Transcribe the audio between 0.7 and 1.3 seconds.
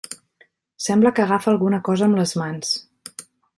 Sembla que